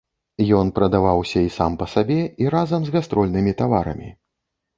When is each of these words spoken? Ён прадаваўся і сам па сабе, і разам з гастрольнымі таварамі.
Ён 0.59 0.69
прадаваўся 0.77 1.43
і 1.47 1.51
сам 1.57 1.75
па 1.81 1.85
сабе, 1.93 2.17
і 2.45 2.49
разам 2.57 2.81
з 2.89 2.95
гастрольнымі 2.97 3.55
таварамі. 3.61 4.09